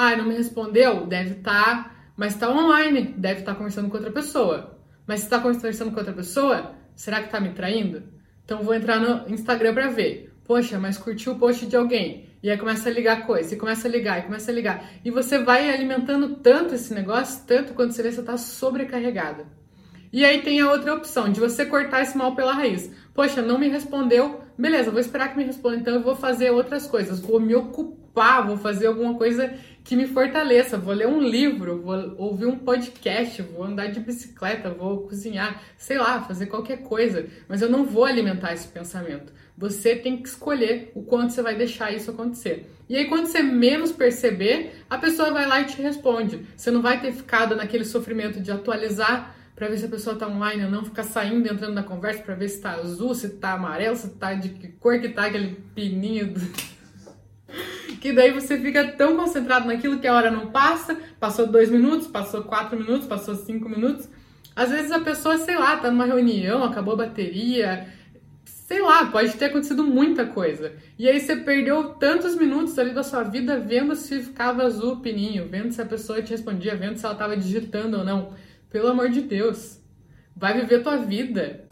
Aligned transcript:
Ah, 0.00 0.14
não 0.14 0.26
me 0.26 0.34
respondeu? 0.36 1.06
Deve 1.08 1.38
estar, 1.38 1.82
tá, 1.82 1.90
mas 2.16 2.34
está 2.34 2.48
online, 2.48 3.14
deve 3.18 3.40
estar 3.40 3.50
tá 3.50 3.58
conversando 3.58 3.90
com 3.90 3.96
outra 3.96 4.12
pessoa. 4.12 4.78
Mas 5.04 5.18
se 5.18 5.26
está 5.26 5.40
conversando 5.40 5.90
com 5.90 5.98
outra 5.98 6.12
pessoa, 6.12 6.76
será 6.94 7.18
que 7.18 7.24
está 7.24 7.40
me 7.40 7.48
traindo? 7.48 8.04
Então 8.44 8.62
vou 8.62 8.76
entrar 8.76 9.00
no 9.00 9.28
Instagram 9.28 9.74
para 9.74 9.88
ver. 9.88 10.32
Poxa, 10.44 10.78
mas 10.78 10.96
curtiu 10.98 11.32
o 11.32 11.38
post 11.40 11.66
de 11.66 11.74
alguém. 11.74 12.28
E 12.40 12.48
aí 12.48 12.56
começa 12.56 12.88
a 12.88 12.92
ligar 12.92 13.26
coisa, 13.26 13.52
e 13.52 13.58
começa 13.58 13.88
a 13.88 13.90
ligar, 13.90 14.20
e 14.20 14.22
começa 14.22 14.52
a 14.52 14.54
ligar. 14.54 14.88
E 15.04 15.10
você 15.10 15.36
vai 15.36 15.68
alimentando 15.68 16.36
tanto 16.36 16.76
esse 16.76 16.94
negócio, 16.94 17.44
tanto 17.44 17.74
quando 17.74 17.90
você 17.90 18.00
vê 18.00 18.10
que 18.10 18.14
você 18.14 18.20
está 18.20 18.36
sobrecarregada. 18.36 19.46
E 20.12 20.24
aí 20.24 20.40
tem 20.42 20.60
a 20.60 20.70
outra 20.70 20.94
opção, 20.94 21.30
de 21.30 21.38
você 21.38 21.66
cortar 21.66 22.02
esse 22.02 22.16
mal 22.16 22.34
pela 22.34 22.52
raiz. 22.52 22.90
Poxa, 23.14 23.42
não 23.42 23.58
me 23.58 23.68
respondeu, 23.68 24.40
beleza, 24.56 24.90
vou 24.90 25.00
esperar 25.00 25.30
que 25.30 25.36
me 25.36 25.44
responda, 25.44 25.76
então 25.76 25.94
eu 25.94 26.02
vou 26.02 26.16
fazer 26.16 26.50
outras 26.50 26.86
coisas, 26.86 27.20
vou 27.20 27.38
me 27.38 27.54
ocupar, 27.54 28.46
vou 28.46 28.56
fazer 28.56 28.86
alguma 28.86 29.14
coisa 29.14 29.52
que 29.84 29.96
me 29.96 30.06
fortaleça, 30.06 30.76
vou 30.76 30.94
ler 30.94 31.08
um 31.08 31.20
livro, 31.20 31.80
vou 31.80 32.14
ouvir 32.18 32.46
um 32.46 32.58
podcast, 32.58 33.40
vou 33.42 33.64
andar 33.64 33.86
de 33.86 34.00
bicicleta, 34.00 34.70
vou 34.70 35.02
cozinhar, 35.02 35.62
sei 35.76 35.98
lá, 35.98 36.20
fazer 36.22 36.46
qualquer 36.46 36.82
coisa, 36.82 37.26
mas 37.48 37.62
eu 37.62 37.68
não 37.68 37.84
vou 37.84 38.04
alimentar 38.04 38.52
esse 38.52 38.68
pensamento. 38.68 39.32
Você 39.56 39.96
tem 39.96 40.16
que 40.16 40.28
escolher 40.28 40.92
o 40.94 41.02
quanto 41.02 41.32
você 41.32 41.42
vai 41.42 41.54
deixar 41.54 41.90
isso 41.92 42.10
acontecer. 42.10 42.70
E 42.88 42.96
aí, 42.96 43.06
quando 43.06 43.26
você 43.26 43.42
menos 43.42 43.90
perceber, 43.90 44.84
a 44.88 44.96
pessoa 44.96 45.32
vai 45.32 45.46
lá 45.46 45.60
e 45.60 45.64
te 45.64 45.82
responde. 45.82 46.46
Você 46.56 46.70
não 46.70 46.80
vai 46.80 47.00
ter 47.00 47.12
ficado 47.12 47.56
naquele 47.56 47.84
sofrimento 47.84 48.40
de 48.40 48.52
atualizar 48.52 49.34
para 49.58 49.66
ver 49.66 49.76
se 49.76 49.86
a 49.86 49.88
pessoa 49.88 50.14
tá 50.14 50.28
online 50.28 50.66
ou 50.66 50.70
não, 50.70 50.84
ficar 50.84 51.02
saindo 51.02 51.44
e 51.44 51.50
entrando 51.50 51.74
na 51.74 51.82
conversa 51.82 52.22
para 52.22 52.36
ver 52.36 52.48
se 52.48 52.60
tá 52.60 52.74
azul, 52.74 53.12
se 53.12 53.28
tá 53.30 53.54
amarelo, 53.54 53.96
se 53.96 54.10
tá 54.10 54.32
de 54.32 54.50
que 54.50 54.68
cor 54.68 55.00
que 55.00 55.08
tá 55.08 55.26
aquele 55.26 55.56
pininho. 55.74 56.32
Do... 56.32 56.40
que 58.00 58.12
daí 58.12 58.30
você 58.30 58.56
fica 58.56 58.86
tão 58.92 59.16
concentrado 59.16 59.66
naquilo 59.66 59.98
que 59.98 60.06
a 60.06 60.14
hora 60.14 60.30
não 60.30 60.52
passa, 60.52 60.96
passou 61.18 61.48
dois 61.48 61.68
minutos, 61.70 62.06
passou 62.06 62.44
quatro 62.44 62.78
minutos, 62.78 63.08
passou 63.08 63.34
cinco 63.34 63.68
minutos. 63.68 64.08
Às 64.54 64.70
vezes 64.70 64.92
a 64.92 65.00
pessoa, 65.00 65.36
sei 65.38 65.58
lá, 65.58 65.76
tá 65.76 65.90
numa 65.90 66.06
reunião, 66.06 66.62
acabou 66.62 66.94
a 66.94 66.98
bateria, 66.98 67.88
sei 68.44 68.80
lá, 68.80 69.06
pode 69.06 69.32
ter 69.32 69.46
acontecido 69.46 69.82
muita 69.82 70.24
coisa. 70.24 70.72
E 70.96 71.08
aí 71.08 71.18
você 71.18 71.34
perdeu 71.34 71.94
tantos 71.94 72.36
minutos 72.36 72.78
ali 72.78 72.92
da 72.92 73.02
sua 73.02 73.24
vida 73.24 73.58
vendo 73.58 73.96
se 73.96 74.20
ficava 74.20 74.62
azul 74.62 74.92
o 74.92 75.00
pininho, 75.00 75.48
vendo 75.48 75.72
se 75.72 75.82
a 75.82 75.86
pessoa 75.86 76.22
te 76.22 76.30
respondia, 76.30 76.76
vendo 76.76 76.96
se 76.96 77.04
ela 77.04 77.16
tava 77.16 77.36
digitando 77.36 77.98
ou 77.98 78.04
não. 78.04 78.32
Pelo 78.70 78.88
amor 78.88 79.08
de 79.08 79.22
Deus, 79.22 79.80
vai 80.36 80.60
viver 80.60 80.82
tua 80.82 80.96
vida. 80.96 81.67